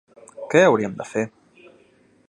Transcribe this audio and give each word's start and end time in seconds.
Què 0.53 0.63
hauríem 0.69 0.97
de 1.03 1.07
fer? 1.11 1.27